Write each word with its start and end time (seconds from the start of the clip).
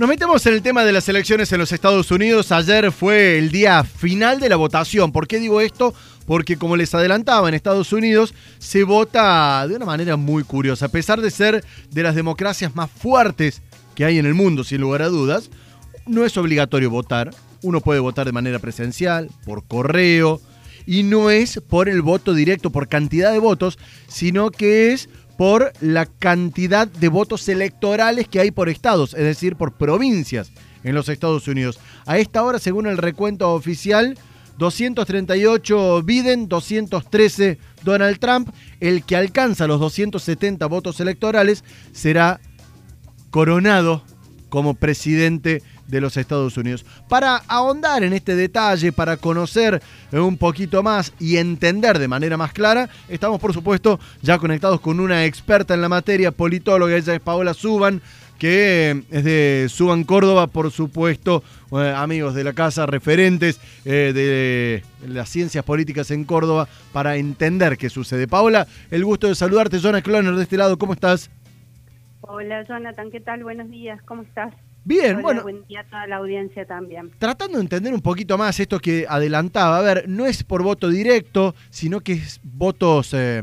Nos 0.00 0.08
metemos 0.08 0.46
en 0.46 0.54
el 0.54 0.62
tema 0.62 0.82
de 0.82 0.92
las 0.92 1.06
elecciones 1.10 1.52
en 1.52 1.58
los 1.58 1.72
Estados 1.72 2.10
Unidos. 2.10 2.52
Ayer 2.52 2.90
fue 2.90 3.36
el 3.36 3.50
día 3.50 3.84
final 3.84 4.40
de 4.40 4.48
la 4.48 4.56
votación. 4.56 5.12
¿Por 5.12 5.28
qué 5.28 5.38
digo 5.38 5.60
esto? 5.60 5.92
Porque 6.24 6.56
como 6.56 6.74
les 6.78 6.94
adelantaba, 6.94 7.46
en 7.50 7.54
Estados 7.54 7.92
Unidos 7.92 8.32
se 8.58 8.82
vota 8.84 9.68
de 9.68 9.76
una 9.76 9.84
manera 9.84 10.16
muy 10.16 10.42
curiosa. 10.42 10.86
A 10.86 10.88
pesar 10.88 11.20
de 11.20 11.30
ser 11.30 11.66
de 11.90 12.02
las 12.02 12.14
democracias 12.14 12.74
más 12.74 12.90
fuertes 12.90 13.60
que 13.94 14.06
hay 14.06 14.18
en 14.18 14.24
el 14.24 14.32
mundo, 14.32 14.64
sin 14.64 14.80
lugar 14.80 15.02
a 15.02 15.08
dudas, 15.08 15.50
no 16.06 16.24
es 16.24 16.34
obligatorio 16.38 16.88
votar. 16.88 17.32
Uno 17.60 17.82
puede 17.82 18.00
votar 18.00 18.24
de 18.24 18.32
manera 18.32 18.58
presencial, 18.58 19.28
por 19.44 19.64
correo, 19.64 20.40
y 20.86 21.02
no 21.02 21.28
es 21.28 21.60
por 21.68 21.90
el 21.90 22.00
voto 22.00 22.32
directo, 22.32 22.70
por 22.70 22.88
cantidad 22.88 23.32
de 23.32 23.38
votos, 23.38 23.78
sino 24.08 24.50
que 24.50 24.94
es 24.94 25.10
por 25.40 25.72
la 25.80 26.04
cantidad 26.04 26.86
de 26.86 27.08
votos 27.08 27.48
electorales 27.48 28.28
que 28.28 28.40
hay 28.40 28.50
por 28.50 28.68
estados, 28.68 29.14
es 29.14 29.24
decir, 29.24 29.56
por 29.56 29.72
provincias 29.72 30.52
en 30.84 30.94
los 30.94 31.08
Estados 31.08 31.48
Unidos. 31.48 31.80
A 32.04 32.18
esta 32.18 32.44
hora, 32.44 32.58
según 32.58 32.86
el 32.86 32.98
recuento 32.98 33.50
oficial, 33.54 34.18
238 34.58 36.02
Biden, 36.02 36.46
213 36.46 37.58
Donald 37.82 38.18
Trump. 38.18 38.50
El 38.80 39.02
que 39.02 39.16
alcanza 39.16 39.66
los 39.66 39.80
270 39.80 40.66
votos 40.66 41.00
electorales 41.00 41.64
será 41.92 42.38
coronado 43.30 44.04
como 44.50 44.74
presidente 44.74 45.62
de 45.90 46.00
los 46.00 46.16
Estados 46.16 46.56
Unidos. 46.56 46.84
Para 47.08 47.36
ahondar 47.48 48.02
en 48.04 48.12
este 48.12 48.36
detalle, 48.36 48.92
para 48.92 49.16
conocer 49.16 49.82
un 50.12 50.36
poquito 50.36 50.82
más 50.82 51.12
y 51.18 51.36
entender 51.36 51.98
de 51.98 52.08
manera 52.08 52.36
más 52.36 52.52
clara, 52.52 52.88
estamos 53.08 53.40
por 53.40 53.52
supuesto 53.52 53.98
ya 54.22 54.38
conectados 54.38 54.80
con 54.80 55.00
una 55.00 55.24
experta 55.24 55.74
en 55.74 55.82
la 55.82 55.88
materia, 55.88 56.30
politóloga, 56.30 56.96
ella 56.96 57.14
es 57.14 57.20
Paola 57.20 57.54
Suban, 57.54 58.00
que 58.38 59.04
es 59.10 59.24
de 59.24 59.66
Suban 59.68 60.04
Córdoba, 60.04 60.46
por 60.46 60.70
supuesto, 60.70 61.44
eh, 61.72 61.92
amigos 61.94 62.34
de 62.34 62.42
la 62.42 62.54
casa, 62.54 62.86
referentes 62.86 63.60
eh, 63.84 64.12
de 64.14 64.82
las 65.06 65.28
ciencias 65.28 65.62
políticas 65.62 66.10
en 66.10 66.24
Córdoba, 66.24 66.66
para 66.92 67.16
entender 67.16 67.76
qué 67.76 67.90
sucede. 67.90 68.26
Paola, 68.26 68.66
el 68.90 69.04
gusto 69.04 69.26
de 69.28 69.34
saludarte, 69.34 69.78
Jonathan 69.78 70.02
Cloner 70.02 70.34
de 70.34 70.42
este 70.42 70.56
lado, 70.56 70.78
¿cómo 70.78 70.94
estás? 70.94 71.30
Hola 72.22 72.62
Jonathan, 72.62 73.10
¿qué 73.10 73.20
tal? 73.20 73.42
Buenos 73.42 73.68
días, 73.68 74.00
¿cómo 74.06 74.22
estás? 74.22 74.54
Bien, 74.84 75.20
bueno. 75.20 75.42
Buen 75.42 75.66
día 75.66 75.80
a 75.80 75.84
toda 75.84 76.06
la 76.06 76.16
audiencia 76.16 76.64
también. 76.66 77.10
Tratando 77.18 77.58
de 77.58 77.62
entender 77.62 77.92
un 77.92 78.00
poquito 78.00 78.38
más 78.38 78.58
esto 78.60 78.78
que 78.78 79.06
adelantaba, 79.08 79.78
a 79.78 79.82
ver, 79.82 80.08
no 80.08 80.26
es 80.26 80.42
por 80.42 80.62
voto 80.62 80.88
directo, 80.88 81.54
sino 81.68 82.00
que 82.00 82.12
es 82.12 82.40
votos 82.42 83.12
eh, 83.14 83.42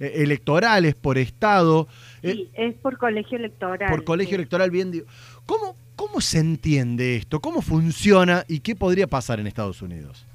eh, 0.00 0.12
electorales 0.16 0.94
por 0.94 1.18
Estado. 1.18 1.88
Eh, 2.22 2.32
sí, 2.32 2.50
es 2.54 2.74
por 2.76 2.96
colegio 2.98 3.38
electoral. 3.38 3.90
Por 3.90 4.04
colegio 4.04 4.36
electoral, 4.36 4.70
bien 4.70 4.90
digo. 4.90 5.06
¿Cómo, 5.46 5.76
¿Cómo 5.96 6.20
se 6.20 6.38
entiende 6.38 7.16
esto? 7.16 7.40
¿Cómo 7.40 7.60
funciona 7.60 8.44
y 8.46 8.60
qué 8.60 8.76
podría 8.76 9.08
pasar 9.08 9.40
en 9.40 9.46
Estados 9.46 9.82
Unidos? 9.82 10.26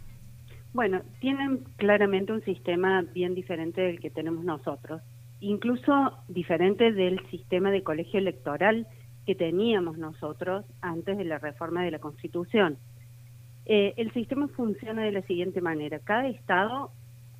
Bueno, 0.73 1.03
tienen 1.19 1.59
claramente 1.77 2.33
un 2.33 2.43
sistema 2.43 3.03
bien 3.13 3.35
diferente 3.35 3.79
del 3.79 3.99
que 3.99 4.09
tenemos 4.09 4.43
nosotros, 4.43 5.01
incluso 5.39 6.17
diferente 6.27 6.91
del 6.91 7.21
sistema 7.29 7.69
de 7.69 7.83
colegio 7.83 8.19
electoral 8.19 8.87
que 9.25 9.35
teníamos 9.35 9.97
nosotros 9.97 10.65
antes 10.81 11.17
de 11.17 11.25
la 11.25 11.39
reforma 11.39 11.83
de 11.83 11.91
la 11.91 11.99
Constitución. 11.99 12.77
Eh, 13.65 13.93
el 13.97 14.11
sistema 14.11 14.47
funciona 14.49 15.03
de 15.03 15.11
la 15.11 15.21
siguiente 15.21 15.61
manera. 15.61 15.99
Cada 15.99 16.27
estado 16.27 16.91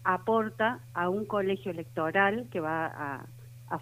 aporta 0.04 0.80
a 0.94 1.10
un 1.10 1.26
colegio 1.26 1.72
electoral 1.72 2.48
que 2.52 2.60
va 2.60 2.86
a, 2.86 3.26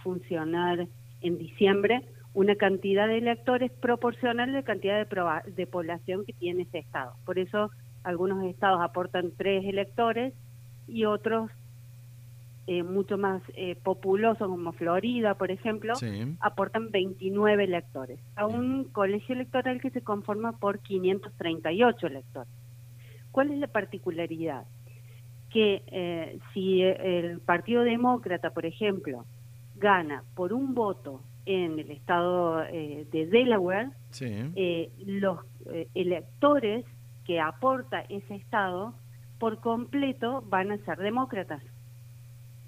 funcionar 0.04 0.88
en 1.20 1.38
diciembre 1.38 2.02
una 2.34 2.56
cantidad 2.56 3.08
de 3.08 3.18
electores 3.18 3.70
proporcional 3.74 4.50
a 4.50 4.54
la 4.54 4.64
cantidad 4.64 5.06
de, 5.06 5.52
de 5.52 5.68
población 5.68 6.24
que 6.24 6.32
tiene 6.32 6.62
ese 6.62 6.78
estado. 6.78 7.14
Por 7.26 7.38
eso 7.38 7.72
algunos 8.04 8.42
estados 8.46 8.80
aportan 8.82 9.34
tres 9.36 9.66
electores 9.66 10.34
y 10.88 11.04
otros 11.04 11.52
eh, 12.68 12.84
mucho 12.84 13.18
más 13.18 13.42
eh, 13.56 13.76
populosos 13.76 14.48
como 14.48 14.72
Florida, 14.74 15.34
por 15.34 15.50
ejemplo, 15.50 15.94
aportan 16.40 16.92
29 16.92 17.64
electores 17.64 18.20
a 18.36 18.46
un 18.46 18.84
colegio 18.86 19.34
electoral 19.34 19.82
que 19.82 19.90
se 19.90 20.02
conforma 20.02 20.52
por 20.54 20.80
538 20.80 22.08
electores. 22.08 22.54
¿Cuál 23.32 23.52
es 23.52 23.58
la 23.58 23.68
particularidad? 23.68 24.66
Que 25.50 25.82
eh, 25.88 26.40
si 26.54 26.84
el 26.84 27.40
Partido 27.40 27.82
Demócrata, 27.82 28.52
por 28.52 28.68
ejemplo, 28.68 29.26
gana 29.76 30.24
por 30.36 30.54
un 30.54 30.76
voto 30.76 31.22
en 31.48 31.80
el 31.80 31.90
estado 31.90 32.58
de 32.58 33.28
Delaware, 33.32 33.90
los 35.06 35.40
electores 35.96 36.86
que 37.26 37.40
aporta 37.40 38.02
ese 38.02 38.36
estado 38.36 38.94
por 39.40 39.60
completo 39.60 40.44
van 40.48 40.72
a 40.72 40.78
ser 40.86 41.00
demócratas. 41.00 41.64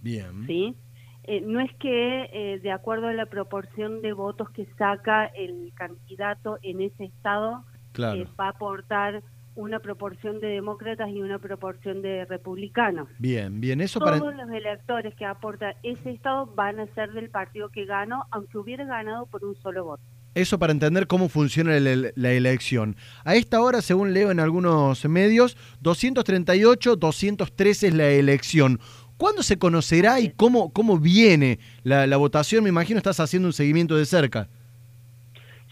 Bien. 0.03 0.45
¿Sí? 0.45 0.75
Eh, 1.23 1.41
no 1.41 1.61
es 1.61 1.71
que 1.79 2.29
eh, 2.33 2.59
de 2.59 2.71
acuerdo 2.71 3.07
a 3.07 3.13
la 3.13 3.25
proporción 3.25 4.01
de 4.01 4.11
votos 4.11 4.49
que 4.49 4.67
saca 4.77 5.25
el 5.25 5.71
candidato 5.73 6.59
en 6.61 6.81
ese 6.81 7.05
estado 7.05 7.63
eh, 7.97 8.27
va 8.37 8.47
a 8.47 8.49
aportar 8.49 9.23
una 9.55 9.79
proporción 9.79 10.41
de 10.41 10.47
demócratas 10.47 11.09
y 11.09 11.21
una 11.21 11.39
proporción 11.39 12.01
de 12.01 12.25
republicanos. 12.25 13.07
Bien, 13.19 13.61
bien, 13.61 13.79
eso 13.79 13.99
Todos 13.99 14.35
los 14.35 14.49
electores 14.49 15.15
que 15.15 15.25
aporta 15.25 15.75
ese 15.83 16.11
estado 16.11 16.47
van 16.47 16.79
a 16.79 16.87
ser 16.87 17.13
del 17.13 17.29
partido 17.29 17.69
que 17.69 17.85
ganó, 17.85 18.25
aunque 18.31 18.57
hubiera 18.57 18.83
ganado 18.83 19.27
por 19.27 19.45
un 19.45 19.55
solo 19.61 19.85
voto. 19.85 20.03
Eso 20.35 20.57
para 20.57 20.73
entender 20.73 21.05
cómo 21.05 21.29
funciona 21.29 21.79
la 21.79 22.31
elección. 22.31 22.95
A 23.23 23.35
esta 23.35 23.61
hora, 23.61 23.83
según 23.83 24.15
leo 24.15 24.31
en 24.31 24.39
algunos 24.39 25.05
medios, 25.05 25.55
238, 25.81 26.95
213 26.95 27.87
es 27.87 27.93
la 27.93 28.07
elección. 28.07 28.79
¿Cuándo 29.17 29.43
se 29.43 29.57
conocerá 29.57 30.19
y 30.19 30.29
cómo, 30.29 30.73
cómo 30.73 30.97
viene 30.97 31.59
la, 31.83 32.17
votación? 32.17 32.63
Me 32.63 32.69
imagino 32.69 32.97
estás 32.97 33.19
haciendo 33.19 33.47
un 33.47 33.53
seguimiento 33.53 33.95
de 33.95 34.05
cerca. 34.05 34.47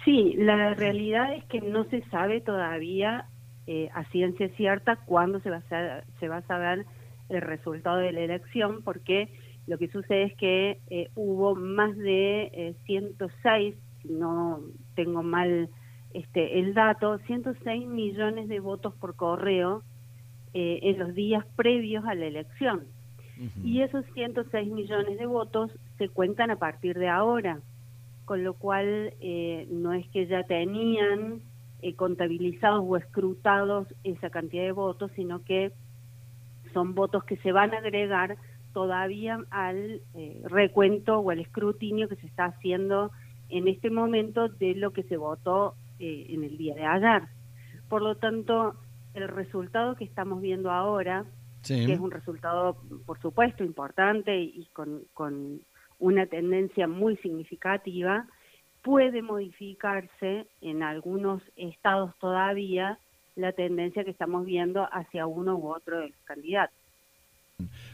Sí, 0.05 0.35
la 0.37 0.73
realidad 0.73 1.33
es 1.33 1.43
que 1.45 1.61
no 1.61 1.83
se 1.85 2.01
sabe 2.09 2.41
todavía 2.41 3.25
eh, 3.67 3.89
a 3.93 4.03
ciencia 4.05 4.49
cierta 4.55 4.95
cuándo 4.95 5.39
se 5.41 5.49
va, 5.49 5.57
a 5.57 6.03
se 6.19 6.27
va 6.27 6.37
a 6.37 6.47
saber 6.47 6.85
el 7.29 7.41
resultado 7.41 7.97
de 7.97 8.11
la 8.11 8.21
elección, 8.21 8.81
porque 8.83 9.29
lo 9.67 9.77
que 9.77 9.87
sucede 9.89 10.23
es 10.23 10.35
que 10.37 10.79
eh, 10.89 11.09
hubo 11.15 11.55
más 11.55 11.95
de 11.97 12.75
106, 12.85 13.75
eh, 13.75 13.77
si 14.01 14.09
no 14.09 14.61
tengo 14.95 15.23
mal 15.23 15.69
este, 16.13 16.59
el 16.59 16.73
dato, 16.73 17.19
106 17.27 17.87
millones 17.87 18.49
de 18.49 18.59
votos 18.59 18.93
por 18.95 19.15
correo 19.15 19.83
en 20.53 20.99
los 20.99 21.15
días 21.15 21.45
previos 21.55 22.03
a 22.03 22.13
la 22.13 22.25
elección. 22.25 22.83
Y 23.63 23.81
esos 23.81 24.05
106 24.13 24.71
millones 24.71 25.17
de 25.17 25.25
votos 25.25 25.71
se 25.97 26.09
cuentan 26.09 26.51
a 26.51 26.57
partir 26.57 26.97
de 26.97 27.09
ahora, 27.09 27.59
con 28.25 28.43
lo 28.43 28.53
cual 28.53 29.13
eh, 29.19 29.67
no 29.69 29.93
es 29.93 30.07
que 30.09 30.27
ya 30.27 30.43
tenían 30.43 31.41
eh, 31.81 31.95
contabilizados 31.95 32.83
o 32.85 32.97
escrutados 32.97 33.87
esa 34.03 34.29
cantidad 34.29 34.63
de 34.63 34.71
votos, 34.71 35.11
sino 35.15 35.43
que 35.43 35.71
son 36.73 36.93
votos 36.93 37.23
que 37.23 37.37
se 37.37 37.51
van 37.51 37.73
a 37.73 37.79
agregar 37.79 38.37
todavía 38.73 39.39
al 39.49 40.01
eh, 40.13 40.41
recuento 40.45 41.19
o 41.19 41.31
al 41.31 41.39
escrutinio 41.39 42.07
que 42.07 42.15
se 42.17 42.27
está 42.27 42.45
haciendo 42.45 43.11
en 43.49 43.67
este 43.67 43.89
momento 43.89 44.49
de 44.49 44.75
lo 44.75 44.93
que 44.93 45.03
se 45.03 45.17
votó 45.17 45.75
en 45.99 46.43
el 46.43 46.57
día 46.57 46.73
de 46.73 46.85
ayer. 46.85 47.23
Por 47.89 48.01
lo 48.01 48.15
tanto, 48.15 48.75
el 49.13 49.27
resultado 49.27 49.95
que 49.95 50.03
estamos 50.03 50.41
viendo 50.41 50.71
ahora 50.71 51.25
que 51.65 51.93
es 51.93 51.99
un 51.99 52.11
resultado, 52.11 52.77
por 53.05 53.19
supuesto, 53.21 53.63
importante 53.63 54.39
y 54.39 54.67
con, 54.73 55.03
con 55.13 55.61
una 55.99 56.25
tendencia 56.25 56.87
muy 56.87 57.17
significativa, 57.17 58.27
puede 58.81 59.21
modificarse 59.21 60.47
en 60.61 60.83
algunos 60.83 61.41
estados 61.55 62.13
todavía 62.19 62.99
la 63.35 63.51
tendencia 63.53 64.03
que 64.03 64.11
estamos 64.11 64.45
viendo 64.45 64.87
hacia 64.91 65.27
uno 65.27 65.55
u 65.55 65.73
otro 65.73 65.99
de 65.99 66.09
los 66.09 66.17
candidatos. 66.25 66.75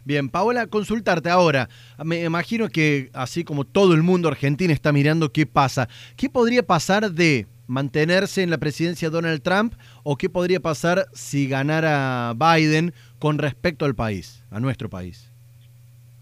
Bien, 0.05 0.29
Paola, 0.29 0.67
consultarte 0.67 1.29
ahora. 1.29 1.67
Me 2.03 2.23
imagino 2.23 2.69
que 2.69 3.09
así 3.13 3.43
como 3.43 3.65
todo 3.65 3.93
el 3.93 4.03
mundo 4.03 4.29
argentino 4.29 4.71
está 4.71 4.93
mirando 4.93 5.33
qué 5.33 5.45
pasa, 5.45 5.89
¿qué 6.15 6.29
podría 6.29 6.63
pasar 6.63 7.11
de 7.11 7.47
mantenerse 7.67 8.43
en 8.43 8.49
la 8.49 8.57
presidencia 8.57 9.09
Donald 9.09 9.41
Trump 9.41 9.73
o 10.03 10.15
qué 10.17 10.29
podría 10.29 10.59
pasar 10.59 11.05
si 11.13 11.47
ganara 11.47 12.33
Biden 12.33 12.93
con 13.19 13.37
respecto 13.37 13.85
al 13.85 13.95
país, 13.95 14.43
a 14.51 14.59
nuestro 14.59 14.89
país? 14.89 15.31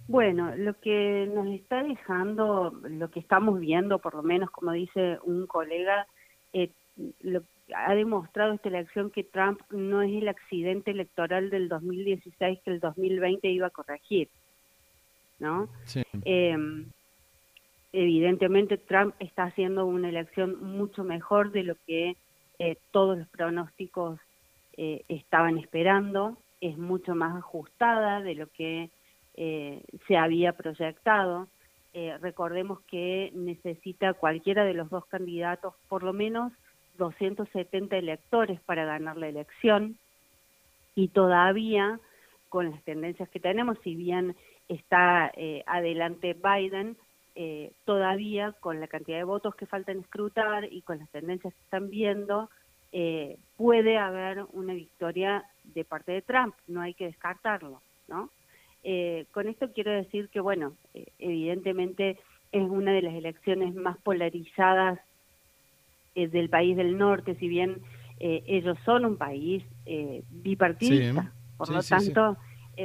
Bueno, 0.08 0.56
lo 0.56 0.80
que 0.80 1.30
nos 1.34 1.48
está 1.48 1.82
dejando, 1.84 2.80
lo 2.84 3.10
que 3.10 3.20
estamos 3.20 3.60
viendo, 3.60 4.00
por 4.00 4.14
lo 4.14 4.22
menos 4.22 4.52
como 4.52 4.72
dice 4.72 5.18
un 5.24 5.48
colega, 5.48 6.06
eh, 6.54 6.70
lo, 7.22 7.42
ha 7.76 7.96
demostrado 7.96 8.54
esta 8.54 8.70
elección 8.70 9.10
que 9.10 9.24
Trump 9.24 9.62
no 9.72 10.02
es 10.02 10.12
el 10.12 10.28
accidente 10.28 10.92
electoral 10.92 11.50
del 11.50 11.70
2016 11.70 12.60
que 12.64 12.72
el 12.72 12.80
2020 12.80 13.50
iba 13.50 13.68
a 13.68 13.72
corregir, 13.72 14.30
¿no? 15.40 15.70
Sí. 15.86 16.04
Em, 16.24 16.86
evidentemente 17.96 18.78
Trump 18.78 19.16
está 19.20 19.44
haciendo 19.44 19.86
una 19.86 20.10
elección 20.10 20.62
mucho 20.62 21.04
mejor 21.04 21.52
de 21.52 21.64
lo 21.64 21.76
que 21.88 22.18
eh, 22.60 22.78
todos 22.92 23.18
los 23.18 23.28
pronósticos 23.30 24.20
eh, 24.76 25.04
estaban 25.08 25.58
esperando, 25.58 26.38
es 26.60 26.78
mucho 26.78 27.16
más 27.16 27.38
ajustada 27.38 28.22
de 28.22 28.36
lo 28.36 28.48
que 28.48 28.90
eh, 29.36 29.82
se 30.08 30.18
había 30.18 30.54
proyectado. 30.54 31.48
recordemos 32.20 32.82
que 32.92 33.32
necesita 33.34 34.14
cualquiera 34.14 34.66
de 34.66 34.74
los 34.74 34.90
dos 34.90 35.06
candidatos 35.06 35.74
por 35.88 36.04
lo 36.04 36.12
menos 36.12 36.52
270 36.98 37.96
electores 37.96 38.60
para 38.66 38.84
ganar 38.84 39.16
la 39.16 39.30
elección 39.30 39.98
y 40.96 41.08
todavía 41.08 42.00
con 42.50 42.72
las 42.72 42.84
tendencias 42.84 43.30
que 43.30 43.40
tenemos, 43.40 43.78
si 43.84 43.96
bien 43.96 44.36
está 44.68 45.32
adelante 45.66 46.36
Biden, 46.36 46.98
eh, 47.38 47.74
todavía 47.84 48.54
con 48.62 48.80
la 48.80 48.88
cantidad 48.88 49.18
de 49.18 49.26
votos 49.26 49.56
que 49.56 49.66
faltan 49.66 50.00
escrutar 50.00 50.72
y 50.72 50.82
con 50.84 51.00
las 51.00 51.10
tendencias 51.10 51.54
que 51.54 51.62
están 51.64 51.90
viendo, 51.90 52.50
eh, 52.94 53.38
puede 53.58 53.98
haber 53.98 54.46
una 54.54 54.74
victoria 54.74 55.44
de 55.66 55.84
parte 55.84 56.14
de 56.14 56.22
Trump, 56.22 56.56
no 56.70 56.80
hay 56.80 56.94
que 56.94 57.08
descartarlo, 57.08 57.82
¿no? 58.08 58.30
Eh, 58.84 59.26
con 59.34 59.50
esto 59.50 59.74
quiero 59.74 59.92
decir 59.92 60.30
que, 60.30 60.40
bueno, 60.40 60.78
evidentemente 61.20 62.18
es 62.54 62.64
una 62.64 62.94
de 62.94 63.02
las 63.02 63.14
elecciones 63.14 63.76
más 63.76 63.98
polarizadas 63.98 65.02
del 66.14 66.50
país 66.50 66.78
del 66.78 66.98
norte, 66.98 67.36
si 67.36 67.50
bien 67.50 67.82
ellos 68.18 68.78
son 68.86 69.04
un 69.04 69.18
país 69.18 69.62
bipartidista, 70.30 71.34
por 71.58 71.70
lo 71.70 71.84
tanto, 71.84 72.38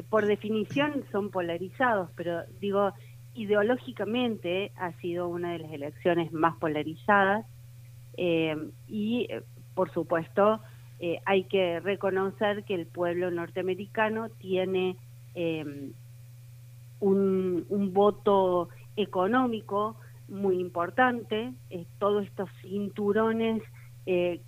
por 0.09 0.27
definición 0.27 1.05
son 1.13 1.31
polarizados, 1.31 2.11
pero 2.17 2.43
digo, 2.59 2.93
ideológicamente 3.35 4.73
ha 4.77 4.93
sido 5.01 5.29
una 5.29 5.53
de 5.53 5.61
las 5.61 5.73
elecciones 5.73 6.33
más 6.33 6.57
polarizadas 6.57 7.47
eh, 8.17 8.57
y, 8.89 9.27
eh, 9.31 9.43
por 9.75 9.91
supuesto, 9.93 10.61
eh, 10.99 11.21
hay 11.25 11.45
que 11.45 11.81
reconocer 11.81 12.65
que 12.65 12.75
el 12.75 12.87
pueblo 12.87 13.31
norteamericano 13.31 14.29
tiene 14.31 14.97
un, 17.01 17.65
un, 17.69 17.95
voto 17.95 18.69
económico 18.97 19.97
muy 20.29 20.59
importante, 20.59 21.55
todos 21.99 22.27
estos 22.27 22.51
cinturones 22.61 23.63
que, 24.05 24.41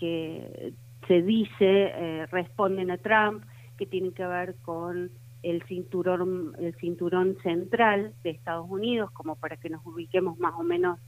que, 0.00 0.72
se 1.06 1.22
dice 1.22 2.26
responden 2.30 2.90
a 2.90 2.96
Trump, 2.96 3.44
que 3.76 3.84
tienen 3.84 4.12
que 4.12 4.26
ver 4.26 4.56
con 4.62 5.10
el 5.42 5.62
cinturón, 5.64 6.54
el 6.58 6.74
cinturón 6.76 7.36
central 7.42 8.14
de 8.22 8.30
Estados 8.30 8.66
Unidos, 8.68 9.10
como 9.10 9.36
para 9.36 9.56
que 9.56 9.70
nos 9.70 9.84
ubiquemos 9.84 10.38
más 10.38 10.54
o 10.56 10.62
menos 10.62 10.98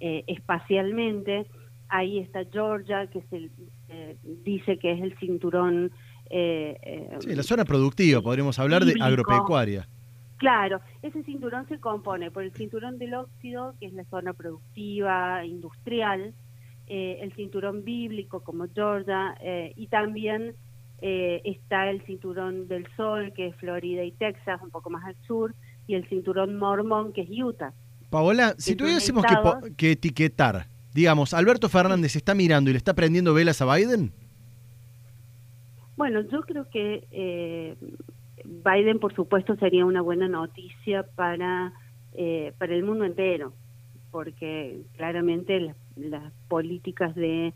eh, 0.00 0.24
espacialmente. 0.26 1.46
Ahí 1.88 2.18
está 2.18 2.44
Georgia, 2.52 3.06
que 3.06 3.22
se 3.30 3.50
eh, 3.88 4.16
dice 4.44 4.78
que 4.78 4.92
es 4.92 5.02
el 5.02 5.16
cinturón... 5.18 5.90
Eh, 6.30 7.16
sí, 7.20 7.34
la 7.34 7.42
zona 7.42 7.64
productiva, 7.64 8.20
podríamos 8.20 8.58
hablar 8.58 8.84
de 8.84 8.94
agropecuaria. 9.00 9.88
Claro, 10.36 10.80
ese 11.02 11.22
cinturón 11.24 11.66
se 11.68 11.80
compone 11.80 12.30
por 12.30 12.44
el 12.44 12.52
cinturón 12.52 12.98
del 12.98 13.14
óxido, 13.14 13.74
que 13.80 13.86
es 13.86 13.92
la 13.94 14.04
zona 14.04 14.34
productiva, 14.34 15.44
industrial, 15.44 16.34
el 16.86 17.32
cinturón 17.32 17.84
bíblico 17.84 18.40
como 18.40 18.66
Georgia, 18.72 19.36
y 19.74 19.88
también 19.88 20.54
eh, 21.00 21.42
está 21.44 21.90
el 21.90 22.02
cinturón 22.06 22.66
del 22.66 22.86
sol, 22.96 23.32
que 23.34 23.48
es 23.48 23.56
Florida 23.56 24.02
y 24.02 24.10
Texas, 24.12 24.60
un 24.62 24.70
poco 24.70 24.90
más 24.90 25.04
al 25.04 25.16
sur, 25.26 25.54
y 25.86 25.94
el 25.94 26.08
cinturón 26.08 26.58
mormón, 26.58 27.12
que 27.12 27.22
es 27.22 27.30
Utah. 27.30 27.72
Paola, 28.10 28.54
si 28.58 28.74
tuviésemos 28.74 29.24
que, 29.76 29.92
etiquetar, 29.92 30.66
digamos, 30.92 31.34
Alberto 31.34 31.68
Fernández 31.68 32.16
está 32.16 32.34
mirando 32.34 32.70
y 32.70 32.72
le 32.72 32.78
está 32.78 32.94
prendiendo 32.94 33.32
velas 33.32 33.62
a 33.62 33.72
Biden. 33.76 34.12
Bueno, 35.96 36.22
yo 36.22 36.40
creo 36.40 36.68
que 36.68 37.06
eh, 37.10 37.76
Biden, 38.44 38.98
por 38.98 39.14
supuesto, 39.14 39.56
sería 39.56 39.84
una 39.84 40.00
buena 40.00 40.26
noticia 40.28 41.04
para, 41.14 41.72
eh, 42.14 42.52
para 42.58 42.74
el 42.74 42.82
mundo 42.82 43.04
entero, 43.04 43.52
porque 44.10 44.80
claramente 44.96 45.74
las, 45.96 46.32
políticas 46.48 47.14
de 47.14 47.52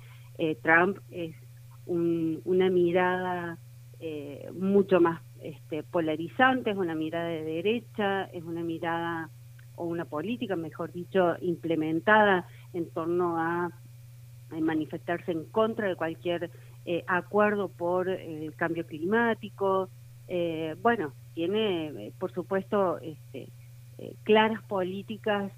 Trump 0.62 0.98
es 1.10 1.34
una 1.86 2.70
mirada 2.70 3.58
eh, 4.00 4.50
mucho 4.54 5.00
más 5.00 5.22
este, 5.42 5.82
polarizante, 5.84 6.70
es 6.70 6.76
una 6.76 6.94
mirada 6.94 7.28
de 7.28 7.44
derecha, 7.44 8.24
es 8.24 8.42
una 8.42 8.62
mirada 8.62 9.30
o 9.76 9.84
una 9.84 10.04
política, 10.04 10.56
mejor 10.56 10.92
dicho, 10.92 11.36
implementada 11.40 12.46
en 12.72 12.90
torno 12.90 13.38
a, 13.38 13.70
manifestarse 14.60 15.32
en 15.32 15.44
contra 15.44 15.88
de 15.88 15.96
cualquier 15.96 16.50
eh, 16.84 17.04
acuerdo 17.06 17.68
por 17.68 18.10
el 18.10 18.54
cambio 18.54 18.84
climático. 18.84 19.88
Eh, 20.28 20.76
bueno, 20.82 21.14
tiene, 21.32 22.12
por 22.18 22.32
supuesto, 22.32 22.98
este, 22.98 23.48
claras 24.24 24.62
políticas 24.64 25.52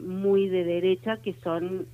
muy 0.00 0.48
de 0.48 0.64
derecha 0.64 1.16
que 1.18 1.32
son 1.42 1.86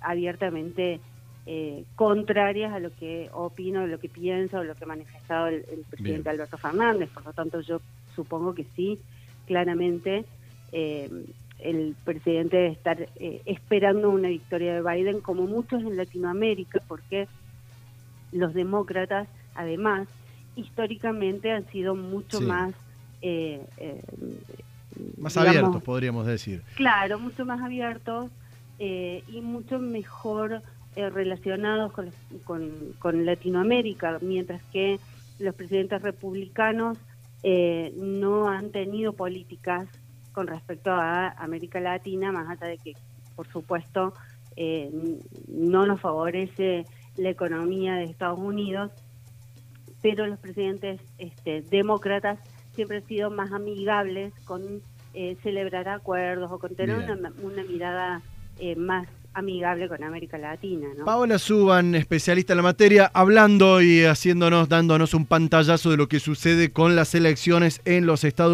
abiertamente 0.00 1.00
eh, 1.46 1.84
contrarias 1.94 2.72
a 2.72 2.78
lo 2.78 2.90
que 2.94 3.28
opino, 3.34 3.86
lo 3.86 3.98
que 3.98 4.08
pienso, 4.08 4.64
lo 4.64 4.74
que 4.74 4.84
ha 4.84 4.86
manifestado 4.86 5.48
el, 5.48 5.84
presidente 5.90 6.30
Alberto 6.30 6.56
Fernández. 6.56 7.10
Por 7.10 7.22
lo 7.26 7.34
tanto, 7.34 7.60
yo 7.60 7.82
supongo 8.16 8.54
que 8.54 8.64
sí, 8.74 8.98
claramente 9.46 10.24
eh, 10.72 11.10
el 11.58 11.94
presidente 12.02 12.56
debe 12.56 12.68
estar 12.70 13.08
eh, 13.16 13.42
esperando 13.44 14.08
una 14.08 14.28
victoria 14.28 14.74
de 14.74 14.80
Biden, 14.80 15.20
como 15.20 15.42
muchos 15.42 15.82
en 15.82 15.98
Latinoamérica, 15.98 16.80
porque 16.88 17.28
los 18.32 18.54
demócratas, 18.54 19.28
además, 19.54 20.08
históricamente 20.56 21.52
han 21.52 21.66
sido 21.70 21.94
mucho 21.94 22.40
más... 22.40 22.74
más 25.18 25.36
abiertos, 25.36 25.82
podríamos 25.82 26.24
decir. 26.26 26.62
Claro, 26.74 27.18
mucho 27.18 27.44
más 27.44 27.60
abiertos 27.60 28.30
y 28.78 29.40
mucho 29.42 29.78
mejor 29.78 30.62
eh, 30.96 31.10
relacionados 31.10 31.92
con, 31.92 32.12
con, 33.00 33.26
Latinoamérica, 33.26 34.18
mientras 34.20 34.62
que 34.66 35.00
los 35.40 35.52
presidentes 35.54 36.00
republicanos 36.02 36.98
eh, 37.42 37.92
no 37.96 38.48
han 38.48 38.70
tenido 38.70 39.12
políticas 39.12 39.88
con 40.32 40.46
respecto 40.46 40.92
a 40.92 41.30
América 41.30 41.80
Latina, 41.80 42.30
más 42.30 42.48
allá 42.48 42.68
de 42.68 42.78
que, 42.78 42.92
por 43.34 43.48
supuesto, 43.48 44.14
eh, 44.54 44.88
no 45.48 45.84
nos 45.84 46.00
favorece 46.00 46.86
la 47.16 47.30
economía 47.30 47.94
de 47.96 48.04
Estados 48.04 48.38
Unidos, 48.38 48.92
pero 50.00 50.28
los 50.28 50.38
presidentes 50.38 51.00
este, 51.18 51.62
demócratas 51.62 52.38
siempre 52.76 52.98
han 52.98 53.06
sido 53.06 53.30
más 53.30 53.50
amigables 53.50 54.32
con 54.44 54.80
celebrar 55.42 55.88
acuerdos 55.88 56.50
o 56.50 56.58
con 56.58 56.74
tener 56.74 56.96
una, 56.96 57.32
una, 57.40 57.62
mirada 57.62 58.20
más 58.76 59.06
amigable 59.34 59.88
con 59.88 60.02
América 60.02 60.38
Latina. 60.38 60.88
¿no? 60.96 61.04
Paola 61.04 61.38
Suban, 61.38 61.94
especialista 61.94 62.52
en 62.52 62.58
la 62.58 62.62
materia, 62.62 63.10
hablando 63.12 63.82
y 63.82 64.04
haciéndonos, 64.04 64.68
dándonos 64.68 65.12
un 65.14 65.26
pantallazo 65.26 65.90
de 65.90 65.96
lo 65.96 66.08
que 66.08 66.20
sucede 66.20 66.70
con 66.70 66.96
las 66.96 67.14
elecciones 67.14 67.80
en 67.84 68.06
los 68.06 68.24
Estados 68.24 68.42
Unidos. 68.42 68.44